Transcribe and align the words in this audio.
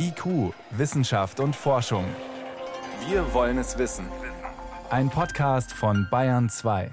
IQ, 0.00 0.54
Wissenschaft 0.70 1.40
und 1.40 1.56
Forschung. 1.56 2.04
Wir 3.08 3.34
wollen 3.34 3.58
es 3.58 3.78
wissen. 3.78 4.06
Ein 4.90 5.10
Podcast 5.10 5.72
von 5.72 6.06
Bayern 6.08 6.48
2. 6.48 6.92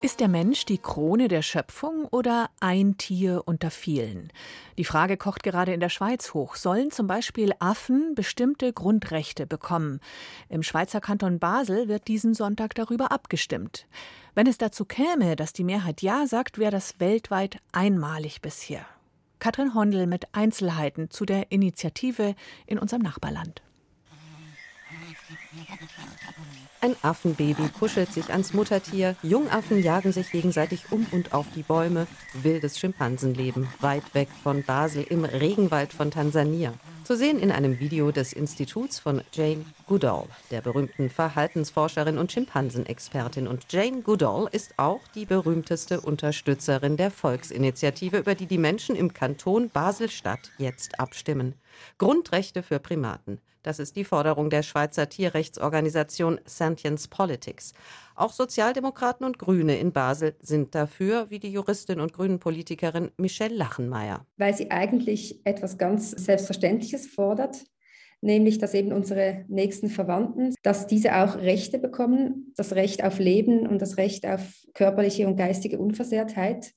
Ist 0.00 0.18
der 0.18 0.26
Mensch 0.26 0.64
die 0.64 0.78
Krone 0.78 1.28
der 1.28 1.42
Schöpfung 1.42 2.06
oder 2.06 2.50
ein 2.58 2.96
Tier 2.96 3.42
unter 3.44 3.70
vielen? 3.70 4.32
Die 4.78 4.84
Frage 4.84 5.16
kocht 5.16 5.44
gerade 5.44 5.72
in 5.74 5.78
der 5.78 5.90
Schweiz 5.90 6.34
hoch. 6.34 6.56
Sollen 6.56 6.90
zum 6.90 7.06
Beispiel 7.06 7.52
Affen 7.60 8.16
bestimmte 8.16 8.72
Grundrechte 8.72 9.46
bekommen? 9.46 10.00
Im 10.48 10.64
Schweizer 10.64 11.00
Kanton 11.00 11.38
Basel 11.38 11.86
wird 11.86 12.08
diesen 12.08 12.34
Sonntag 12.34 12.74
darüber 12.74 13.12
abgestimmt. 13.12 13.86
Wenn 14.34 14.48
es 14.48 14.58
dazu 14.58 14.84
käme, 14.86 15.36
dass 15.36 15.52
die 15.52 15.62
Mehrheit 15.62 16.02
Ja 16.02 16.26
sagt, 16.26 16.58
wäre 16.58 16.72
das 16.72 16.98
weltweit 16.98 17.58
einmalig 17.70 18.42
bisher. 18.42 18.84
Katrin 19.42 19.74
Hondel 19.74 20.06
mit 20.06 20.28
Einzelheiten 20.30 21.10
zu 21.10 21.24
der 21.24 21.50
Initiative 21.50 22.36
in 22.64 22.78
unserem 22.78 23.02
Nachbarland. 23.02 23.60
Ein 26.80 26.94
Affenbaby 27.02 27.68
kuschelt 27.76 28.12
sich 28.12 28.30
ans 28.30 28.54
Muttertier, 28.54 29.16
Jungaffen 29.24 29.82
jagen 29.82 30.12
sich 30.12 30.30
gegenseitig 30.30 30.92
um 30.92 31.08
und 31.10 31.34
auf 31.34 31.46
die 31.56 31.64
Bäume, 31.64 32.06
wildes 32.34 32.78
Schimpansenleben 32.78 33.66
weit 33.80 34.14
weg 34.14 34.28
von 34.44 34.62
Basel 34.62 35.02
im 35.02 35.24
Regenwald 35.24 35.92
von 35.92 36.12
Tansania. 36.12 36.74
Zu 37.12 37.18
sehen 37.18 37.40
in 37.40 37.52
einem 37.52 37.78
Video 37.78 38.10
des 38.10 38.32
Instituts 38.32 38.98
von 38.98 39.20
Jane 39.34 39.66
Goodall, 39.86 40.24
der 40.50 40.62
berühmten 40.62 41.10
Verhaltensforscherin 41.10 42.16
und 42.16 42.32
Schimpansenexpertin. 42.32 43.46
Und 43.46 43.70
Jane 43.70 44.00
Goodall 44.00 44.48
ist 44.50 44.78
auch 44.78 45.00
die 45.14 45.26
berühmteste 45.26 46.00
Unterstützerin 46.00 46.96
der 46.96 47.10
Volksinitiative, 47.10 48.16
über 48.16 48.34
die 48.34 48.46
die 48.46 48.56
Menschen 48.56 48.96
im 48.96 49.12
Kanton 49.12 49.68
Basel-Stadt 49.68 50.52
jetzt 50.56 50.98
abstimmen. 51.00 51.52
Grundrechte 51.98 52.62
für 52.62 52.78
Primaten. 52.78 53.40
Das 53.62 53.78
ist 53.78 53.94
die 53.96 54.04
Forderung 54.04 54.50
der 54.50 54.62
Schweizer 54.62 55.08
Tierrechtsorganisation 55.08 56.40
Sentience 56.44 57.08
Politics. 57.08 57.74
Auch 58.16 58.32
Sozialdemokraten 58.32 59.24
und 59.24 59.38
Grüne 59.38 59.78
in 59.78 59.92
Basel 59.92 60.34
sind 60.40 60.74
dafür, 60.74 61.30
wie 61.30 61.38
die 61.38 61.52
Juristin 61.52 62.00
und 62.00 62.12
Grünen-Politikerin 62.12 63.12
Michelle 63.16 63.54
Lachenmeier. 63.54 64.26
Weil 64.36 64.54
sie 64.54 64.70
eigentlich 64.70 65.40
etwas 65.44 65.78
ganz 65.78 66.10
Selbstverständliches 66.10 67.06
fordert, 67.06 67.64
nämlich 68.20 68.58
dass 68.58 68.74
eben 68.74 68.92
unsere 68.92 69.44
nächsten 69.48 69.88
Verwandten, 69.88 70.54
dass 70.62 70.86
diese 70.86 71.16
auch 71.16 71.36
Rechte 71.36 71.78
bekommen, 71.78 72.52
das 72.56 72.74
Recht 72.74 73.04
auf 73.04 73.18
Leben 73.18 73.66
und 73.66 73.80
das 73.80 73.96
Recht 73.96 74.26
auf 74.26 74.40
körperliche 74.74 75.26
und 75.26 75.36
geistige 75.36 75.78
Unversehrtheit. 75.78 76.72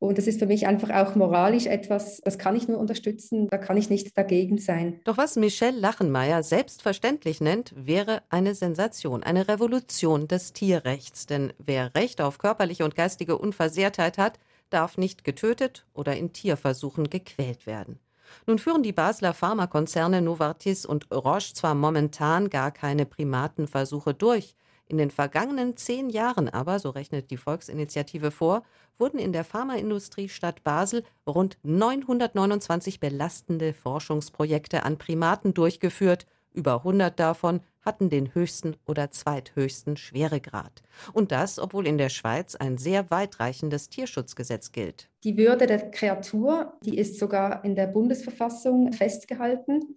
Und 0.00 0.16
das 0.16 0.28
ist 0.28 0.38
für 0.38 0.46
mich 0.46 0.66
einfach 0.66 0.90
auch 0.90 1.16
moralisch 1.16 1.66
etwas, 1.66 2.20
das 2.24 2.38
kann 2.38 2.54
ich 2.54 2.68
nur 2.68 2.78
unterstützen, 2.78 3.48
da 3.48 3.58
kann 3.58 3.76
ich 3.76 3.90
nicht 3.90 4.16
dagegen 4.16 4.58
sein. 4.58 5.00
Doch 5.04 5.18
was 5.18 5.34
Michelle 5.34 5.78
Lachenmeier 5.78 6.44
selbstverständlich 6.44 7.40
nennt, 7.40 7.72
wäre 7.76 8.22
eine 8.30 8.54
Sensation, 8.54 9.24
eine 9.24 9.48
Revolution 9.48 10.28
des 10.28 10.52
Tierrechts. 10.52 11.26
Denn 11.26 11.52
wer 11.58 11.94
Recht 11.96 12.20
auf 12.20 12.38
körperliche 12.38 12.84
und 12.84 12.94
geistige 12.94 13.38
Unversehrtheit 13.38 14.18
hat, 14.18 14.38
darf 14.70 14.98
nicht 14.98 15.24
getötet 15.24 15.84
oder 15.94 16.16
in 16.16 16.32
Tierversuchen 16.32 17.10
gequält 17.10 17.66
werden. 17.66 17.98
Nun 18.46 18.58
führen 18.58 18.82
die 18.82 18.92
Basler 18.92 19.34
Pharmakonzerne 19.34 20.22
Novartis 20.22 20.86
und 20.86 21.10
Roche 21.10 21.54
zwar 21.54 21.74
momentan 21.74 22.50
gar 22.50 22.70
keine 22.70 23.06
Primatenversuche 23.06 24.14
durch, 24.14 24.54
in 24.88 24.98
den 24.98 25.10
vergangenen 25.10 25.76
zehn 25.76 26.10
Jahren 26.10 26.48
aber, 26.48 26.78
so 26.78 26.90
rechnet 26.90 27.30
die 27.30 27.36
Volksinitiative 27.36 28.30
vor, 28.30 28.62
wurden 28.98 29.18
in 29.18 29.32
der 29.32 29.44
Pharmaindustrie 29.44 30.28
Stadt 30.28 30.64
Basel 30.64 31.04
rund 31.26 31.58
929 31.62 33.00
belastende 33.00 33.72
Forschungsprojekte 33.72 34.82
an 34.82 34.98
Primaten 34.98 35.54
durchgeführt. 35.54 36.26
Über 36.52 36.76
100 36.76 37.18
davon 37.20 37.60
hatten 37.82 38.10
den 38.10 38.34
höchsten 38.34 38.76
oder 38.86 39.10
zweithöchsten 39.10 39.96
Schweregrad. 39.96 40.82
Und 41.12 41.32
das, 41.32 41.58
obwohl 41.58 41.86
in 41.86 41.98
der 41.98 42.08
Schweiz 42.08 42.54
ein 42.54 42.76
sehr 42.76 43.10
weitreichendes 43.10 43.88
Tierschutzgesetz 43.88 44.72
gilt. 44.72 45.08
Die 45.24 45.36
Würde 45.36 45.66
der 45.66 45.90
Kreatur, 45.90 46.74
die 46.84 46.98
ist 46.98 47.18
sogar 47.18 47.64
in 47.64 47.76
der 47.76 47.86
Bundesverfassung 47.86 48.92
festgehalten. 48.92 49.96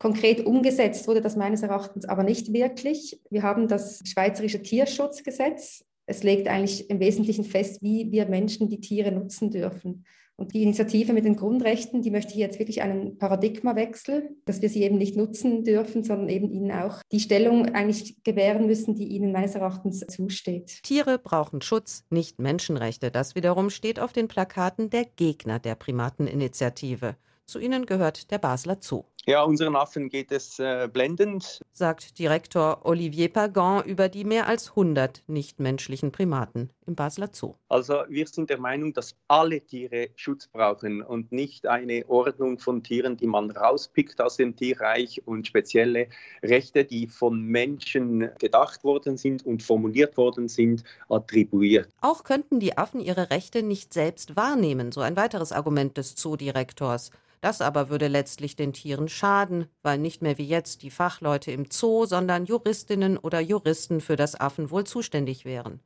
Konkret 0.00 0.46
umgesetzt 0.46 1.06
wurde 1.06 1.20
das 1.20 1.36
meines 1.36 1.62
Erachtens 1.62 2.06
aber 2.06 2.22
nicht 2.22 2.54
wirklich. 2.54 3.20
Wir 3.28 3.42
haben 3.42 3.68
das 3.68 4.00
Schweizerische 4.06 4.62
Tierschutzgesetz. 4.62 5.84
Es 6.06 6.22
legt 6.22 6.48
eigentlich 6.48 6.88
im 6.88 7.00
Wesentlichen 7.00 7.44
fest, 7.44 7.82
wie 7.82 8.10
wir 8.10 8.26
Menschen 8.26 8.70
die 8.70 8.80
Tiere 8.80 9.12
nutzen 9.12 9.50
dürfen. 9.50 10.06
Und 10.36 10.54
die 10.54 10.62
Initiative 10.62 11.12
mit 11.12 11.26
den 11.26 11.36
Grundrechten, 11.36 12.00
die 12.00 12.10
möchte 12.10 12.32
ich 12.32 12.38
jetzt 12.38 12.58
wirklich 12.58 12.80
einen 12.80 13.18
Paradigmawechsel, 13.18 14.30
dass 14.46 14.62
wir 14.62 14.70
sie 14.70 14.84
eben 14.84 14.96
nicht 14.96 15.16
nutzen 15.16 15.64
dürfen, 15.64 16.02
sondern 16.02 16.30
eben 16.30 16.50
ihnen 16.50 16.72
auch 16.72 17.02
die 17.12 17.20
Stellung 17.20 17.66
eigentlich 17.74 18.24
gewähren 18.24 18.64
müssen, 18.64 18.94
die 18.94 19.08
ihnen 19.08 19.32
meines 19.32 19.54
Erachtens 19.54 20.00
zusteht. 20.08 20.82
Tiere 20.82 21.18
brauchen 21.18 21.60
Schutz, 21.60 22.06
nicht 22.08 22.40
Menschenrechte. 22.40 23.10
Das 23.10 23.34
wiederum 23.34 23.68
steht 23.68 24.00
auf 24.00 24.14
den 24.14 24.28
Plakaten 24.28 24.88
der 24.88 25.04
Gegner 25.04 25.58
der 25.58 25.74
Primateninitiative. 25.74 27.16
Zu 27.44 27.58
ihnen 27.58 27.84
gehört 27.84 28.30
der 28.30 28.38
Basler 28.38 28.78
Zoo. 28.80 29.02
Ja, 29.26 29.42
unseren 29.42 29.76
Affen 29.76 30.08
geht 30.08 30.32
es 30.32 30.58
äh, 30.58 30.88
blendend, 30.90 31.60
sagt 31.72 32.18
Direktor 32.18 32.86
Olivier 32.86 33.28
Pagan 33.28 33.84
über 33.84 34.08
die 34.08 34.24
mehr 34.24 34.46
als 34.46 34.70
100 34.70 35.24
nichtmenschlichen 35.26 36.10
Primaten 36.10 36.70
im 36.86 36.94
Basler 36.94 37.28
Zoo. 37.30 37.54
Also 37.68 38.02
wir 38.08 38.26
sind 38.26 38.48
der 38.48 38.58
Meinung, 38.58 38.94
dass 38.94 39.14
alle 39.28 39.60
Tiere 39.60 40.08
Schutz 40.16 40.46
brauchen 40.46 41.02
und 41.02 41.32
nicht 41.32 41.66
eine 41.66 42.08
Ordnung 42.08 42.58
von 42.58 42.82
Tieren, 42.82 43.18
die 43.18 43.26
man 43.26 43.50
rauspickt 43.50 44.22
aus 44.22 44.38
dem 44.38 44.56
Tierreich 44.56 45.20
und 45.26 45.46
spezielle 45.46 46.08
Rechte, 46.42 46.86
die 46.86 47.06
von 47.06 47.42
Menschen 47.42 48.30
gedacht 48.38 48.84
worden 48.84 49.18
sind 49.18 49.44
und 49.44 49.62
formuliert 49.62 50.16
worden 50.16 50.48
sind, 50.48 50.82
attribuiert. 51.10 51.90
Auch 52.00 52.24
könnten 52.24 52.58
die 52.58 52.78
Affen 52.78 53.00
ihre 53.00 53.28
Rechte 53.28 53.62
nicht 53.62 53.92
selbst 53.92 54.34
wahrnehmen, 54.34 54.92
so 54.92 55.02
ein 55.02 55.16
weiteres 55.16 55.52
Argument 55.52 55.98
des 55.98 56.14
Zoodirektors. 56.14 57.10
Das 57.40 57.62
aber 57.62 57.88
würde 57.88 58.08
letztlich 58.08 58.54
den 58.54 58.74
Tieren 58.74 59.08
schaden, 59.10 59.66
weil 59.82 59.98
nicht 59.98 60.22
mehr 60.22 60.38
wie 60.38 60.46
jetzt 60.46 60.82
die 60.82 60.90
Fachleute 60.90 61.52
im 61.52 61.66
Zoo, 61.70 62.06
sondern 62.06 62.46
Juristinnen 62.46 63.18
oder 63.18 63.40
Juristen 63.40 64.00
für 64.00 64.16
das 64.16 64.40
Affenwohl 64.40 64.84
zuständig 64.84 65.44
wären. 65.44 65.80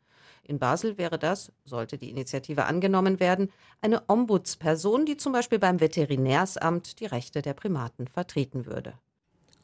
In 0.46 0.58
Basel 0.58 0.98
wäre 0.98 1.18
das, 1.18 1.52
sollte 1.64 1.96
die 1.96 2.10
Initiative 2.10 2.66
angenommen 2.66 3.18
werden, 3.18 3.50
eine 3.80 4.02
Ombudsperson, 4.08 5.06
die 5.06 5.16
zum 5.16 5.32
Beispiel 5.32 5.58
beim 5.58 5.80
Veterinärsamt 5.80 7.00
die 7.00 7.06
Rechte 7.06 7.40
der 7.40 7.54
Primaten 7.54 8.06
vertreten 8.08 8.66
würde. 8.66 8.94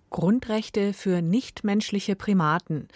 Grundrechte 0.08 0.92
für 0.92 1.22
nichtmenschliche 1.22 2.16
Primaten. 2.16 2.88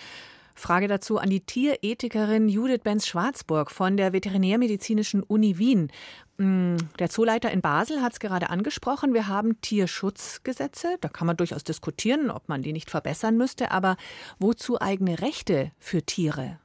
Frage 0.54 0.88
dazu 0.88 1.18
an 1.18 1.30
die 1.30 1.40
Tierethikerin 1.40 2.48
Judith 2.48 2.82
Benz-Schwarzburg 2.84 3.70
von 3.70 3.96
der 3.96 4.12
Veterinärmedizinischen 4.12 5.22
Uni 5.22 5.58
Wien. 5.58 5.90
Mm, 6.38 6.76
der 6.98 7.10
Zooleiter 7.10 7.50
in 7.50 7.60
Basel 7.60 8.02
hat 8.02 8.12
es 8.12 8.20
gerade 8.20 8.50
angesprochen. 8.50 9.14
Wir 9.14 9.26
haben 9.26 9.60
Tierschutzgesetze. 9.60 10.96
Da 11.00 11.08
kann 11.08 11.26
man 11.26 11.36
durchaus 11.36 11.64
diskutieren, 11.64 12.30
ob 12.30 12.48
man 12.48 12.62
die 12.62 12.72
nicht 12.72 12.90
verbessern 12.90 13.36
müsste. 13.36 13.72
Aber 13.72 13.96
wozu 14.38 14.80
eigene 14.80 15.20
Rechte 15.20 15.72
für 15.78 16.02
Tiere? 16.02 16.58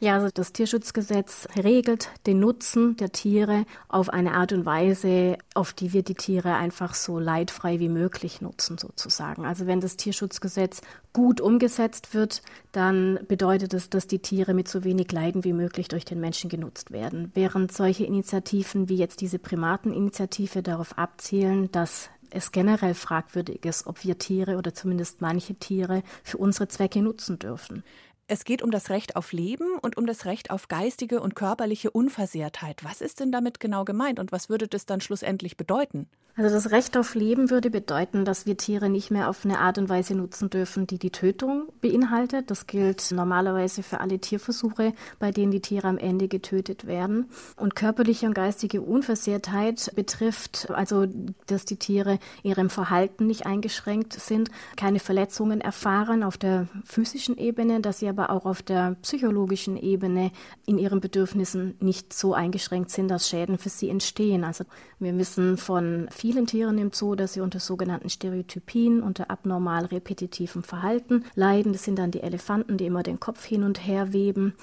Ja, 0.00 0.14
also 0.14 0.28
das 0.32 0.52
Tierschutzgesetz 0.52 1.48
regelt 1.56 2.10
den 2.24 2.38
Nutzen 2.38 2.96
der 2.96 3.10
Tiere 3.10 3.64
auf 3.88 4.10
eine 4.10 4.34
Art 4.34 4.52
und 4.52 4.64
Weise, 4.64 5.38
auf 5.54 5.72
die 5.72 5.92
wir 5.92 6.04
die 6.04 6.14
Tiere 6.14 6.54
einfach 6.54 6.94
so 6.94 7.18
leidfrei 7.18 7.80
wie 7.80 7.88
möglich 7.88 8.40
nutzen, 8.40 8.78
sozusagen. 8.78 9.44
Also 9.44 9.66
wenn 9.66 9.80
das 9.80 9.96
Tierschutzgesetz 9.96 10.82
gut 11.12 11.40
umgesetzt 11.40 12.14
wird, 12.14 12.42
dann 12.70 13.18
bedeutet 13.26 13.74
es, 13.74 13.90
dass 13.90 14.06
die 14.06 14.20
Tiere 14.20 14.54
mit 14.54 14.68
so 14.68 14.84
wenig 14.84 15.10
Leiden 15.10 15.42
wie 15.42 15.52
möglich 15.52 15.88
durch 15.88 16.04
den 16.04 16.20
Menschen 16.20 16.48
genutzt 16.48 16.92
werden. 16.92 17.32
Während 17.34 17.72
solche 17.72 18.04
Initiativen 18.04 18.88
wie 18.88 18.96
jetzt 18.96 19.20
diese 19.20 19.40
Primateninitiative 19.40 20.62
darauf 20.62 20.96
abzielen, 20.96 21.72
dass 21.72 22.08
es 22.30 22.52
generell 22.52 22.94
fragwürdig 22.94 23.64
ist, 23.64 23.88
ob 23.88 24.04
wir 24.04 24.16
Tiere 24.16 24.58
oder 24.58 24.74
zumindest 24.74 25.22
manche 25.22 25.56
Tiere 25.56 26.04
für 26.22 26.36
unsere 26.36 26.68
Zwecke 26.68 27.02
nutzen 27.02 27.40
dürfen. 27.40 27.82
Es 28.30 28.44
geht 28.44 28.60
um 28.60 28.70
das 28.70 28.90
Recht 28.90 29.16
auf 29.16 29.32
Leben 29.32 29.78
und 29.80 29.96
um 29.96 30.06
das 30.06 30.26
Recht 30.26 30.50
auf 30.50 30.68
geistige 30.68 31.22
und 31.22 31.34
körperliche 31.34 31.90
Unversehrtheit. 31.90 32.84
Was 32.84 33.00
ist 33.00 33.20
denn 33.20 33.32
damit 33.32 33.58
genau 33.58 33.86
gemeint 33.86 34.20
und 34.20 34.32
was 34.32 34.50
würde 34.50 34.68
das 34.68 34.84
dann 34.84 35.00
schlussendlich 35.00 35.56
bedeuten? 35.56 36.10
Also 36.38 36.54
das 36.54 36.70
Recht 36.70 36.96
auf 36.96 37.16
Leben 37.16 37.50
würde 37.50 37.68
bedeuten, 37.68 38.24
dass 38.24 38.46
wir 38.46 38.56
Tiere 38.56 38.88
nicht 38.88 39.10
mehr 39.10 39.28
auf 39.28 39.44
eine 39.44 39.58
Art 39.58 39.78
und 39.78 39.88
Weise 39.88 40.14
nutzen 40.14 40.50
dürfen, 40.50 40.86
die 40.86 40.98
die 40.98 41.10
Tötung 41.10 41.66
beinhaltet. 41.80 42.50
Das 42.52 42.68
gilt 42.68 43.10
normalerweise 43.10 43.82
für 43.82 43.98
alle 44.00 44.20
Tierversuche, 44.20 44.92
bei 45.18 45.32
denen 45.32 45.50
die 45.50 45.60
Tiere 45.60 45.88
am 45.88 45.98
Ende 45.98 46.28
getötet 46.28 46.86
werden. 46.86 47.26
Und 47.56 47.74
körperliche 47.74 48.26
und 48.26 48.34
geistige 48.34 48.82
Unversehrtheit 48.82 49.90
betrifft 49.96 50.70
also, 50.70 51.06
dass 51.46 51.64
die 51.64 51.76
Tiere 51.76 52.20
ihrem 52.44 52.70
Verhalten 52.70 53.26
nicht 53.26 53.44
eingeschränkt 53.46 54.12
sind, 54.12 54.50
keine 54.76 55.00
Verletzungen 55.00 55.60
erfahren 55.60 56.22
auf 56.22 56.36
der 56.36 56.68
physischen 56.84 57.36
Ebene, 57.36 57.80
dass 57.80 57.98
sie 57.98 58.08
aber 58.08 58.18
aber 58.18 58.30
auch 58.30 58.46
auf 58.46 58.62
der 58.62 58.96
psychologischen 59.02 59.76
Ebene 59.76 60.30
in 60.66 60.78
ihren 60.78 61.00
Bedürfnissen 61.00 61.76
nicht 61.80 62.12
so 62.12 62.34
eingeschränkt 62.34 62.90
sind, 62.90 63.08
dass 63.08 63.28
Schäden 63.28 63.58
für 63.58 63.68
sie 63.68 63.88
entstehen. 63.88 64.44
Also 64.44 64.64
wir 64.98 65.16
wissen 65.16 65.56
von 65.56 66.08
vielen 66.10 66.27
Tieren 66.46 66.78
im 66.78 66.92
Zoo, 66.92 67.14
dass 67.14 67.32
sie 67.32 67.40
unter 67.40 67.60
sogenannten 67.60 68.10
Stereotypien, 68.10 69.02
unter 69.02 69.30
abnormal 69.30 69.86
repetitivem 69.86 70.62
Verhalten 70.62 71.24
leiden. 71.34 71.72
Das 71.72 71.84
sind 71.84 71.98
dann 71.98 72.10
die 72.10 72.22
Elefanten, 72.22 72.76
die 72.76 72.86
immer 72.86 73.02
den 73.02 73.20
Kopf 73.20 73.44
hin 73.44 73.62
und 73.62 73.86
her 73.86 74.12
weben 74.12 74.54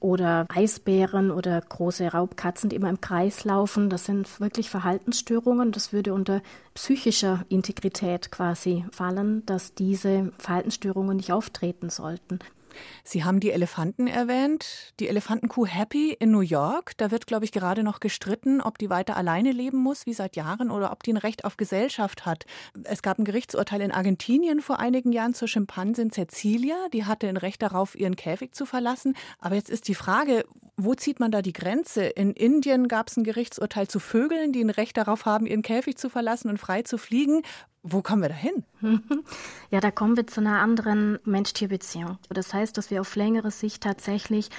oder 0.00 0.46
Eisbären 0.48 1.30
oder 1.30 1.60
große 1.60 2.08
Raubkatzen, 2.08 2.70
die 2.70 2.76
immer 2.76 2.88
im 2.88 3.00
Kreis 3.00 3.44
laufen. 3.44 3.90
Das 3.90 4.06
sind 4.06 4.40
wirklich 4.40 4.70
Verhaltensstörungen. 4.70 5.72
Das 5.72 5.92
würde 5.92 6.14
unter 6.14 6.42
psychischer 6.74 7.44
Integrität 7.48 8.32
quasi 8.32 8.84
fallen, 8.90 9.44
dass 9.46 9.74
diese 9.74 10.32
Verhaltensstörungen 10.38 11.18
nicht 11.18 11.32
auftreten 11.32 11.90
sollten. 11.90 12.38
Sie 13.04 13.24
haben 13.24 13.40
die 13.40 13.50
Elefanten 13.50 14.06
erwähnt, 14.06 14.92
die 15.00 15.08
Elefantenkuh 15.08 15.66
Happy 15.66 16.16
in 16.18 16.30
New 16.30 16.40
York. 16.40 16.96
Da 16.96 17.10
wird, 17.10 17.26
glaube 17.26 17.44
ich, 17.44 17.52
gerade 17.52 17.82
noch 17.82 18.00
gestritten, 18.00 18.60
ob 18.60 18.78
die 18.78 18.90
weiter 18.90 19.16
alleine 19.16 19.52
leben 19.52 19.78
muss, 19.78 20.06
wie 20.06 20.12
seit 20.12 20.36
Jahren, 20.36 20.70
oder 20.70 20.92
ob 20.92 21.02
die 21.02 21.12
ein 21.12 21.16
Recht 21.16 21.44
auf 21.44 21.56
Gesellschaft 21.56 22.26
hat. 22.26 22.44
Es 22.84 23.02
gab 23.02 23.18
ein 23.18 23.24
Gerichtsurteil 23.24 23.80
in 23.80 23.92
Argentinien 23.92 24.60
vor 24.60 24.78
einigen 24.78 25.12
Jahren 25.12 25.34
zur 25.34 25.48
Schimpansin 25.48 26.10
Cecilia. 26.10 26.76
Die 26.92 27.04
hatte 27.04 27.28
ein 27.28 27.36
Recht 27.36 27.62
darauf, 27.62 27.94
ihren 27.94 28.16
Käfig 28.16 28.54
zu 28.54 28.66
verlassen. 28.66 29.16
Aber 29.38 29.54
jetzt 29.54 29.70
ist 29.70 29.88
die 29.88 29.94
Frage, 29.94 30.44
wo 30.76 30.94
zieht 30.94 31.20
man 31.20 31.30
da 31.30 31.42
die 31.42 31.52
Grenze? 31.52 32.04
In 32.04 32.32
Indien 32.32 32.88
gab 32.88 33.08
es 33.08 33.16
ein 33.16 33.24
Gerichtsurteil 33.24 33.88
zu 33.88 34.00
Vögeln, 34.00 34.52
die 34.52 34.62
ein 34.62 34.70
Recht 34.70 34.96
darauf 34.96 35.26
haben, 35.26 35.46
ihren 35.46 35.62
Käfig 35.62 35.98
zu 35.98 36.08
verlassen 36.08 36.48
und 36.48 36.58
frei 36.58 36.82
zu 36.82 36.96
fliegen. 36.96 37.42
Wo 37.82 38.02
kommen 38.02 38.20
wir 38.20 38.28
da 38.28 38.34
hin? 38.34 38.64
Ja, 39.72 39.78
da 39.78 39.92
kommen 39.92 40.16
wir 40.16 40.26
zu 40.26 40.40
einer 40.40 40.58
anderen 40.58 41.20
Mensch-Tier-Beziehung. 41.24 42.18
Das 42.28 42.52
heißt, 42.52 42.76
dass 42.76 42.90
wir 42.90 43.00
auf 43.00 43.14
längere 43.14 43.52
Sicht 43.52 43.84
tatsächlich 43.84 44.50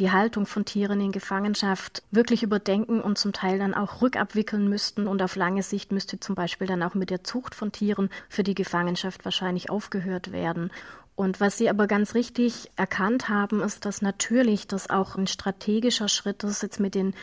die 0.00 0.10
Haltung 0.10 0.44
von 0.44 0.64
Tieren 0.64 1.00
in 1.00 1.12
Gefangenschaft 1.12 2.02
wirklich 2.10 2.42
überdenken 2.42 3.00
und 3.00 3.16
zum 3.16 3.32
Teil 3.32 3.60
dann 3.60 3.74
auch 3.74 4.02
rückabwickeln 4.02 4.68
müssten. 4.68 5.06
Und 5.06 5.22
auf 5.22 5.36
lange 5.36 5.62
Sicht 5.62 5.92
müsste 5.92 6.18
zum 6.18 6.34
Beispiel 6.34 6.66
dann 6.66 6.82
auch 6.82 6.94
mit 6.94 7.10
der 7.10 7.22
Zucht 7.22 7.54
von 7.54 7.70
Tieren 7.70 8.10
für 8.28 8.42
die 8.42 8.56
Gefangenschaft 8.56 9.24
wahrscheinlich 9.24 9.70
aufgehört 9.70 10.32
werden. 10.32 10.72
Und 11.14 11.40
was 11.40 11.56
Sie 11.56 11.70
aber 11.70 11.86
ganz 11.86 12.14
richtig 12.14 12.70
erkannt 12.74 13.28
haben, 13.28 13.62
ist, 13.62 13.84
dass 13.84 14.02
natürlich 14.02 14.66
das 14.66 14.90
auch 14.90 15.14
ein 15.14 15.28
strategischer 15.28 16.08
Schritt 16.08 16.42
ist, 16.42 16.62
jetzt 16.62 16.80
mit 16.80 16.96
den 16.96 17.14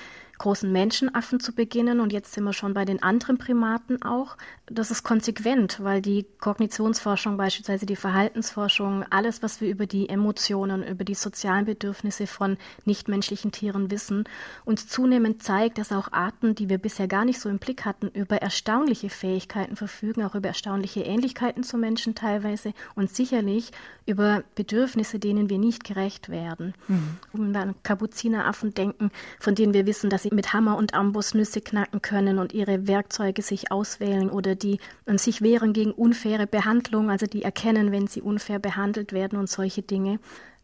großen 0.43 0.69
Menschenaffen 0.69 1.39
zu 1.39 1.53
beginnen 1.53 2.01
und 2.01 2.11
jetzt 2.11 2.33
sind 2.33 2.43
wir 2.43 2.51
schon 2.51 2.73
bei 2.73 2.83
den 2.83 3.01
anderen 3.01 3.37
Primaten 3.37 4.01
auch. 4.01 4.35
Das 4.65 4.91
ist 4.91 5.03
konsequent, 5.03 5.81
weil 5.81 6.01
die 6.01 6.25
Kognitionsforschung, 6.41 7.37
beispielsweise 7.37 7.85
die 7.85 7.95
Verhaltensforschung, 7.95 9.05
alles, 9.09 9.41
was 9.41 9.61
wir 9.61 9.69
über 9.69 9.85
die 9.85 10.09
Emotionen, 10.09 10.83
über 10.83 11.05
die 11.05 11.15
sozialen 11.15 11.63
Bedürfnisse 11.63 12.27
von 12.27 12.57
nichtmenschlichen 12.83 13.53
Tieren 13.53 13.89
wissen, 13.89 14.25
uns 14.65 14.89
zunehmend 14.89 15.41
zeigt, 15.43 15.77
dass 15.77 15.93
auch 15.93 16.11
Arten, 16.11 16.55
die 16.55 16.67
wir 16.67 16.77
bisher 16.77 17.07
gar 17.07 17.23
nicht 17.23 17.39
so 17.39 17.47
im 17.47 17.59
Blick 17.59 17.85
hatten, 17.85 18.09
über 18.09 18.37
erstaunliche 18.37 19.09
Fähigkeiten 19.09 19.77
verfügen, 19.77 20.23
auch 20.23 20.35
über 20.35 20.49
erstaunliche 20.49 21.03
Ähnlichkeiten 21.03 21.63
zu 21.63 21.77
Menschen 21.77 22.15
teilweise 22.15 22.73
und 22.95 23.09
sicherlich 23.15 23.71
über 24.05 24.43
Bedürfnisse, 24.55 25.19
denen 25.19 25.49
wir 25.49 25.57
nicht 25.57 25.85
gerecht 25.85 26.27
werden. 26.27 26.73
Mhm. 26.89 27.17
Wenn 27.31 27.51
wir 27.53 27.61
an 27.61 27.75
Kapuzineraffen 27.83 28.73
denken, 28.73 29.09
von 29.39 29.55
denen 29.55 29.73
wir 29.73 29.85
wissen, 29.85 30.09
dass 30.09 30.23
sie 30.23 30.32
mit 30.33 30.53
Hammer 30.53 30.77
und 30.77 30.93
Amboss 30.93 31.33
Nüsse 31.33 31.61
knacken 31.61 32.01
können 32.01 32.39
und 32.39 32.53
ihre 32.53 32.87
Werkzeuge 32.87 33.41
sich 33.41 33.71
auswählen 33.71 34.29
oder 34.29 34.55
die 34.55 34.79
sich 35.15 35.41
wehren 35.41 35.73
gegen 35.73 35.91
unfaire 35.91 36.47
Behandlung, 36.47 37.09
also 37.09 37.25
die 37.25 37.43
erkennen, 37.43 37.91
wenn 37.91 38.07
sie 38.07 38.21
unfair 38.21 38.59
behandelt 38.59 39.13
werden 39.13 39.39
und 39.39 39.49
solche 39.49 39.81
Dinge. 39.81 40.19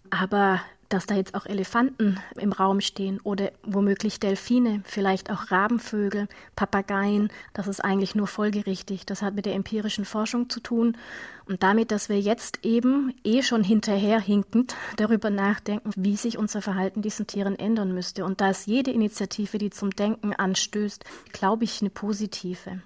Aber 0.10 0.62
dass 0.90 1.06
da 1.06 1.16
jetzt 1.16 1.36
auch 1.36 1.46
Elefanten 1.46 2.20
im 2.36 2.52
Raum 2.52 2.82
stehen 2.82 3.20
oder 3.22 3.52
womöglich 3.64 4.20
Delfine, 4.20 4.82
vielleicht 4.86 5.30
auch 5.30 5.52
Rabenvögel, 5.52 6.28
Papageien, 6.56 7.32
das 7.54 7.68
ist 7.68 7.84
eigentlich 7.84 8.16
nur 8.16 8.28
folgerichtig. 8.28 9.06
Das 9.06 9.22
hat 9.22 9.36
mit 9.36 9.46
der 9.46 9.54
empirischen 9.54 10.04
Forschung 10.04 10.50
zu 10.50 10.60
tun 10.60 10.98
und 11.46 11.64
damit, 11.64 11.92
dass 11.92 12.10
wir 12.10 12.20
jetzt 12.20 12.66
eben 12.66 13.14
eh 13.24 13.44
schon 13.44 13.64
hinterherhinkend 13.64 14.76
darüber 14.98 15.30
nachdenken, 15.30 15.92
wie 15.96 16.16
sich 16.16 16.38
unser 16.38 16.62
Verhalten 16.62 17.02
diesen 17.02 17.28
Tieren 17.28 17.58
ändern 17.58 17.94
müsste. 17.94 18.26
Und 18.26 18.42
da 18.42 18.50
ist 18.50 18.68
jede 18.68 18.92
Initiative, 18.92 19.60
die 19.60 19.70
zum 19.70 19.92
Denken 19.92 20.34
anstößt, 20.34 21.06
glaube 21.32 21.64
ich, 21.64 21.82
eine 21.82 21.90
positive. 21.90 22.82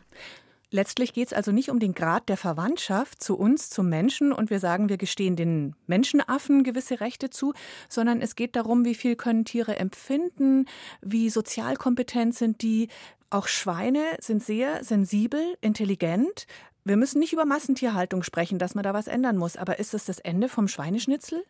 Letztlich 0.73 1.13
geht 1.13 1.27
es 1.27 1.33
also 1.33 1.51
nicht 1.51 1.69
um 1.69 1.77
den 1.77 1.93
Grad 1.93 2.29
der 2.29 2.35
Verwandtschaft 2.35 3.21
zu 3.21 3.37
uns, 3.37 3.69
zum 3.69 3.89
Menschen, 3.89 4.33
und 4.33 4.49
wir 4.49 4.59
sagen, 4.59 4.89
wir 4.89 4.97
gestehen 4.97 5.35
den 5.35 5.75
Menschenaffen 5.85 6.63
gewisse 6.63 6.99
Rechte 6.99 7.29
zu, 7.29 7.53
sondern 7.89 8.21
es 8.21 8.35
geht 8.35 8.55
darum, 8.55 8.83
wie 8.83 8.95
viel 8.95 9.15
können 9.15 9.45
Tiere 9.45 9.75
empfinden, 9.75 10.65
wie 10.99 11.29
sozialkompetent 11.29 12.33
sind 12.33 12.63
die. 12.63 12.87
Auch 13.29 13.47
Schweine 13.47 14.01
sind 14.19 14.43
sehr 14.43 14.83
sensibel, 14.83 15.55
intelligent. 15.61 16.47
Wir 16.83 16.97
müssen 16.97 17.19
nicht 17.19 17.33
über 17.33 17.45
Massentierhaltung 17.45 18.23
sprechen, 18.23 18.57
dass 18.57 18.73
man 18.73 18.83
da 18.83 18.95
was 18.95 19.05
ändern 19.05 19.37
muss, 19.37 19.57
aber 19.57 19.77
ist 19.77 19.93
es 19.93 20.05
das 20.05 20.17
Ende 20.17 20.49
vom 20.49 20.67
Schweineschnitzel? 20.67 21.45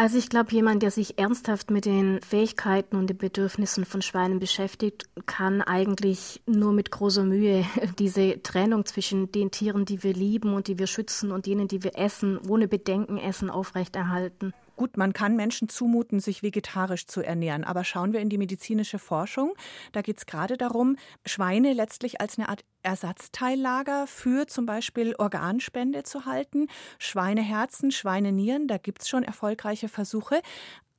Also 0.00 0.16
ich 0.16 0.30
glaube, 0.30 0.50
jemand, 0.52 0.82
der 0.82 0.90
sich 0.90 1.18
ernsthaft 1.18 1.70
mit 1.70 1.84
den 1.84 2.22
Fähigkeiten 2.22 2.96
und 2.96 3.10
den 3.10 3.18
Bedürfnissen 3.18 3.84
von 3.84 4.00
Schweinen 4.00 4.38
beschäftigt, 4.38 5.10
kann 5.26 5.60
eigentlich 5.60 6.40
nur 6.46 6.72
mit 6.72 6.90
großer 6.90 7.22
Mühe 7.22 7.66
diese 7.98 8.42
Trennung 8.42 8.86
zwischen 8.86 9.30
den 9.30 9.50
Tieren, 9.50 9.84
die 9.84 10.02
wir 10.02 10.14
lieben 10.14 10.54
und 10.54 10.68
die 10.68 10.78
wir 10.78 10.86
schützen 10.86 11.30
und 11.30 11.44
denen, 11.44 11.68
die 11.68 11.84
wir 11.84 11.98
essen, 11.98 12.38
ohne 12.48 12.66
Bedenken 12.66 13.18
essen, 13.18 13.50
aufrechterhalten. 13.50 14.54
Gut, 14.74 14.96
man 14.96 15.12
kann 15.12 15.36
Menschen 15.36 15.68
zumuten, 15.68 16.20
sich 16.20 16.42
vegetarisch 16.42 17.06
zu 17.06 17.20
ernähren, 17.20 17.64
aber 17.64 17.84
schauen 17.84 18.14
wir 18.14 18.20
in 18.20 18.30
die 18.30 18.38
medizinische 18.38 18.98
Forschung. 18.98 19.52
Da 19.92 20.00
geht 20.00 20.16
es 20.16 20.24
gerade 20.24 20.56
darum, 20.56 20.96
Schweine 21.26 21.74
letztlich 21.74 22.22
als 22.22 22.38
eine 22.38 22.48
Art 22.48 22.64
Ersatzteillager 22.82 24.06
für 24.06 24.46
zum 24.46 24.66
Beispiel 24.66 25.14
Organspende 25.18 26.02
zu 26.02 26.24
halten. 26.24 26.68
Schweineherzen, 26.98 27.90
Schweinenieren, 27.90 28.68
da 28.68 28.78
gibt 28.78 29.02
es 29.02 29.08
schon 29.08 29.22
erfolgreiche 29.22 29.88
Versuche. 29.88 30.40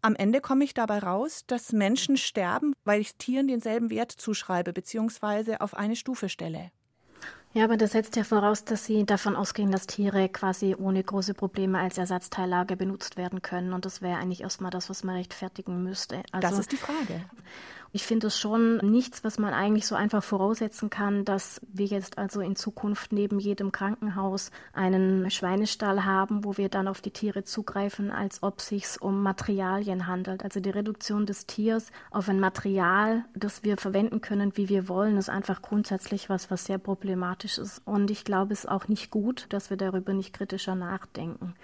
Am 0.01 0.15
Ende 0.15 0.41
komme 0.41 0.63
ich 0.63 0.73
dabei 0.73 0.99
raus, 0.99 1.43
dass 1.45 1.73
Menschen 1.73 2.17
sterben, 2.17 2.73
weil 2.85 3.01
ich 3.01 3.15
Tieren 3.15 3.47
denselben 3.47 3.89
Wert 3.89 4.11
zuschreibe 4.11 4.73
bzw. 4.73 5.57
auf 5.57 5.75
eine 5.75 5.95
Stufe 5.95 6.27
stelle. 6.27 6.71
Ja, 7.53 7.65
aber 7.65 7.75
das 7.75 7.91
setzt 7.91 8.15
ja 8.15 8.23
voraus, 8.23 8.63
dass 8.63 8.85
Sie 8.85 9.05
davon 9.05 9.35
ausgehen, 9.35 9.71
dass 9.71 9.85
Tiere 9.85 10.29
quasi 10.29 10.73
ohne 10.77 11.03
große 11.03 11.33
Probleme 11.33 11.79
als 11.79 11.97
Ersatzteillager 11.97 12.77
benutzt 12.77 13.17
werden 13.17 13.41
können. 13.41 13.73
Und 13.73 13.83
das 13.85 14.01
wäre 14.01 14.17
eigentlich 14.17 14.41
erstmal 14.41 14.71
das, 14.71 14.89
was 14.89 15.03
man 15.03 15.15
rechtfertigen 15.15 15.83
müsste. 15.83 16.23
Also, 16.31 16.47
das 16.47 16.59
ist 16.59 16.71
die 16.71 16.77
Frage. 16.77 17.25
Ich 17.93 18.03
finde 18.03 18.27
es 18.27 18.39
schon 18.39 18.77
nichts, 18.77 19.25
was 19.25 19.37
man 19.37 19.53
eigentlich 19.53 19.85
so 19.85 19.95
einfach 19.95 20.23
voraussetzen 20.23 20.89
kann, 20.89 21.25
dass 21.25 21.59
wir 21.73 21.87
jetzt 21.87 22.17
also 22.17 22.39
in 22.39 22.55
Zukunft 22.55 23.11
neben 23.11 23.37
jedem 23.37 23.73
Krankenhaus 23.73 24.49
einen 24.71 25.29
Schweinestall 25.29 26.05
haben, 26.05 26.45
wo 26.45 26.55
wir 26.55 26.69
dann 26.69 26.87
auf 26.87 27.01
die 27.01 27.11
Tiere 27.11 27.43
zugreifen, 27.43 28.09
als 28.09 28.43
ob 28.43 28.61
sich 28.61 29.01
um 29.01 29.21
Materialien 29.21 30.07
handelt. 30.07 30.41
Also 30.45 30.61
die 30.61 30.69
Reduktion 30.69 31.25
des 31.25 31.47
Tiers 31.47 31.91
auf 32.11 32.29
ein 32.29 32.39
Material, 32.39 33.25
das 33.35 33.65
wir 33.65 33.75
verwenden 33.75 34.21
können, 34.21 34.55
wie 34.55 34.69
wir 34.69 34.87
wollen, 34.87 35.17
ist 35.17 35.29
einfach 35.29 35.61
grundsätzlich 35.61 36.29
was, 36.29 36.49
was 36.49 36.63
sehr 36.63 36.77
problematisch 36.77 37.57
ist. 37.57 37.81
Und 37.83 38.09
ich 38.09 38.23
glaube, 38.23 38.53
es 38.53 38.59
ist 38.59 38.69
auch 38.69 38.87
nicht 38.87 39.11
gut, 39.11 39.47
dass 39.49 39.69
wir 39.69 39.75
darüber 39.75 40.13
nicht 40.13 40.31
kritischer 40.31 40.75
nachdenken. 40.75 41.55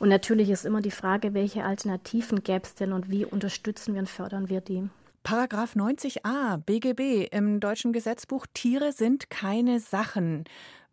Und 0.00 0.08
natürlich 0.08 0.50
ist 0.50 0.64
immer 0.64 0.80
die 0.80 0.90
Frage, 0.90 1.32
welche 1.32 1.62
Alternativen 1.62 2.42
gäbe 2.42 2.64
es 2.64 2.74
denn 2.74 2.92
und 2.92 3.08
wie 3.08 3.24
unterstützen 3.24 3.94
wir 3.94 4.00
und 4.00 4.08
fördern 4.08 4.48
wir 4.48 4.62
die? 4.62 4.88
Paragraph 5.22 5.76
90a 5.76 6.56
BGB 6.56 7.28
im 7.30 7.60
deutschen 7.60 7.92
Gesetzbuch 7.92 8.46
Tiere 8.54 8.92
sind 8.92 9.28
keine 9.28 9.78
Sachen. 9.78 10.44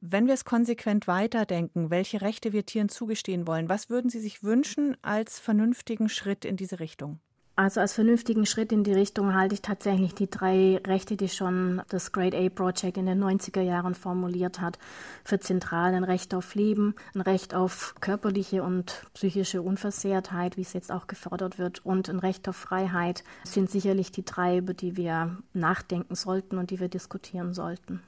Wenn 0.02 0.28
wir 0.28 0.34
es 0.34 0.44
konsequent 0.44 1.08
weiterdenken, 1.08 1.90
welche 1.90 2.22
Rechte 2.22 2.52
wir 2.52 2.66
Tieren 2.66 2.90
zugestehen 2.90 3.48
wollen, 3.48 3.70
was 3.70 3.90
würden 3.90 4.10
Sie 4.10 4.20
sich 4.20 4.44
wünschen 4.44 4.98
als 5.02 5.40
vernünftigen 5.40 6.10
Schritt 6.10 6.44
in 6.44 6.58
diese 6.58 6.82
Richtung? 6.82 7.22
Also 7.60 7.82
als 7.82 7.94
vernünftigen 7.94 8.46
Schritt 8.46 8.72
in 8.72 8.84
die 8.84 8.94
Richtung 8.94 9.34
halte 9.34 9.56
ich 9.56 9.64
tatsächlich 9.64 10.14
die 10.14 10.30
drei 10.30 10.80
Rechte, 10.86 11.18
die 11.18 11.28
schon 11.28 11.82
das 11.90 12.12
Great 12.12 12.36
A 12.36 12.50
Project 12.50 12.98
in 12.98 13.08
den 13.08 13.20
90er 13.20 13.62
Jahren 13.62 13.96
formuliert 13.96 14.62
hat, 14.62 14.78
für 15.24 15.40
zentral 15.40 15.96
ein 15.96 16.04
Recht 16.04 16.36
auf 16.36 16.54
Leben, 16.54 16.94
ein 17.16 17.22
Recht 17.22 17.56
auf 17.56 17.96
körperliche 18.00 18.62
und 18.62 19.08
psychische 19.16 19.64
Unversehrtheit, 19.64 20.56
wie 20.56 20.62
es 20.62 20.74
jetzt 20.74 20.92
auch 20.92 21.08
gefordert 21.08 21.58
wird, 21.58 21.84
und 21.84 22.10
ein 22.10 22.20
Recht 22.20 22.48
auf 22.48 22.56
Freiheit 22.56 23.24
sind 23.44 23.72
sicherlich 23.72 24.12
die 24.12 24.24
drei, 24.24 24.60
über 24.60 24.76
die 24.76 24.96
wir 24.96 25.36
nachdenken 25.54 26.14
sollten 26.14 26.60
und 26.60 26.70
die 26.70 26.80
wir 26.80 26.90
diskutieren 26.90 27.56
sollten. 27.56 28.04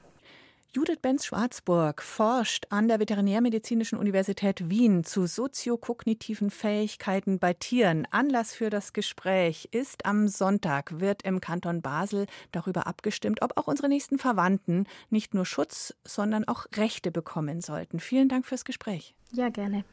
Judith 0.72 1.00
Benz-Schwarzburg 1.02 2.00
forscht 2.00 2.68
an 2.70 2.86
der 2.86 3.00
Veterinärmedizinischen 3.00 3.98
Universität 3.98 4.70
Wien 4.70 5.02
zu 5.02 5.26
soziokognitiven 5.26 6.48
Fähigkeiten 6.48 7.40
bei 7.40 7.54
Tieren. 7.54 8.06
Anlass 8.12 8.54
für 8.54 8.70
das 8.70 8.92
Gespräch 8.92 9.68
ist 9.72 10.06
am 10.06 10.28
Sonntag 10.28 11.00
wird 11.00 11.22
im 11.22 11.40
Kanton 11.40 11.82
Basel 11.82 12.26
darüber 12.52 12.86
abgestimmt, 12.86 13.42
ob 13.42 13.58
auch 13.58 13.66
unsere 13.66 13.88
nächsten 13.88 14.16
Verwandten 14.16 14.86
nicht 15.08 15.34
nur 15.34 15.44
Schutz, 15.44 15.92
sondern 16.06 16.46
auch 16.46 16.66
Rechte 16.76 17.10
bekommen 17.10 17.60
sollten. 17.60 17.98
Vielen 17.98 18.28
Dank 18.28 18.46
fürs 18.46 18.64
Gespräch. 18.64 19.16
Ja, 19.32 19.48
gerne. 19.48 19.84